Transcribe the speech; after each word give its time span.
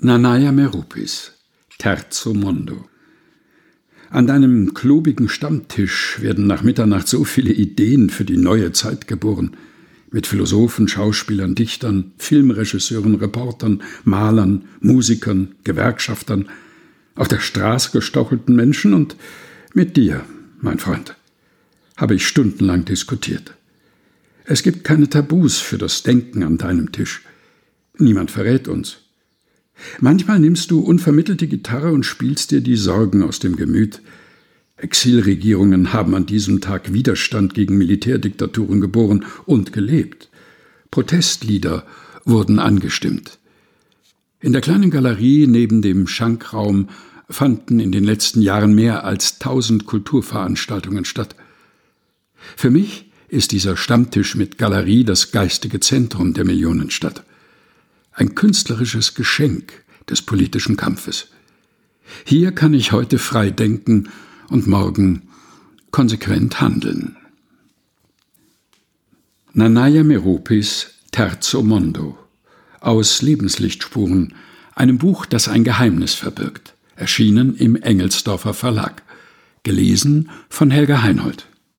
Nanaya 0.00 0.52
Merupis, 0.52 1.32
Terzo 1.76 2.32
Mondo. 2.32 2.88
An 4.10 4.28
deinem 4.28 4.72
klobigen 4.72 5.28
Stammtisch 5.28 6.20
werden 6.20 6.46
nach 6.46 6.62
Mitternacht 6.62 7.08
so 7.08 7.24
viele 7.24 7.52
Ideen 7.52 8.08
für 8.08 8.24
die 8.24 8.36
neue 8.36 8.70
Zeit 8.70 9.08
geboren. 9.08 9.56
Mit 10.12 10.28
Philosophen, 10.28 10.86
Schauspielern, 10.86 11.56
Dichtern, 11.56 12.12
Filmregisseuren, 12.16 13.16
Reportern, 13.16 13.82
Malern, 14.04 14.66
Musikern, 14.78 15.56
Gewerkschaftern, 15.64 16.48
auf 17.16 17.26
der 17.26 17.40
Straße 17.40 17.90
gestochelten 17.90 18.54
Menschen 18.54 18.94
und 18.94 19.16
mit 19.74 19.96
dir, 19.96 20.24
mein 20.60 20.78
Freund, 20.78 21.16
habe 21.96 22.14
ich 22.14 22.24
stundenlang 22.24 22.84
diskutiert. 22.84 23.56
Es 24.44 24.62
gibt 24.62 24.84
keine 24.84 25.08
Tabus 25.08 25.58
für 25.58 25.76
das 25.76 26.04
Denken 26.04 26.44
an 26.44 26.56
deinem 26.56 26.92
Tisch. 26.92 27.22
Niemand 27.98 28.30
verrät 28.30 28.68
uns. 28.68 29.07
Manchmal 30.00 30.38
nimmst 30.38 30.70
du 30.70 30.80
unvermittelt 30.80 31.40
die 31.40 31.48
Gitarre 31.48 31.92
und 31.92 32.04
spielst 32.04 32.50
dir 32.50 32.60
die 32.60 32.76
Sorgen 32.76 33.22
aus 33.22 33.38
dem 33.38 33.56
Gemüt. 33.56 34.00
Exilregierungen 34.76 35.92
haben 35.92 36.14
an 36.14 36.26
diesem 36.26 36.60
Tag 36.60 36.92
Widerstand 36.92 37.54
gegen 37.54 37.78
Militärdiktaturen 37.78 38.80
geboren 38.80 39.24
und 39.44 39.72
gelebt. 39.72 40.28
Protestlieder 40.90 41.84
wurden 42.24 42.58
angestimmt. 42.58 43.38
In 44.40 44.52
der 44.52 44.62
kleinen 44.62 44.90
Galerie 44.90 45.46
neben 45.46 45.82
dem 45.82 46.06
Schankraum 46.06 46.88
fanden 47.28 47.80
in 47.80 47.92
den 47.92 48.04
letzten 48.04 48.40
Jahren 48.40 48.74
mehr 48.74 49.04
als 49.04 49.38
tausend 49.38 49.86
Kulturveranstaltungen 49.86 51.04
statt. 51.04 51.34
Für 52.56 52.70
mich 52.70 53.10
ist 53.28 53.52
dieser 53.52 53.76
Stammtisch 53.76 54.36
mit 54.36 54.56
Galerie 54.56 55.04
das 55.04 55.32
geistige 55.32 55.80
Zentrum 55.80 56.34
der 56.34 56.44
Millionenstadt. 56.44 57.24
Ein 58.18 58.34
künstlerisches 58.34 59.14
Geschenk 59.14 59.84
des 60.10 60.22
politischen 60.22 60.76
Kampfes. 60.76 61.28
Hier 62.24 62.50
kann 62.50 62.74
ich 62.74 62.90
heute 62.90 63.16
frei 63.16 63.50
denken 63.50 64.08
und 64.48 64.66
morgen 64.66 65.28
konsequent 65.92 66.60
handeln. 66.60 67.16
Nanaya 69.52 70.02
Meropis 70.02 70.94
Terzo 71.12 71.62
Mondo 71.62 72.18
aus 72.80 73.22
Lebenslichtspuren, 73.22 74.34
einem 74.74 74.98
Buch, 74.98 75.24
das 75.24 75.46
ein 75.46 75.62
Geheimnis 75.62 76.14
verbirgt, 76.14 76.74
erschienen 76.96 77.54
im 77.54 77.76
Engelsdorfer 77.76 78.52
Verlag, 78.52 79.04
gelesen 79.62 80.30
von 80.48 80.72
Helga 80.72 81.02
Heinold. 81.02 81.46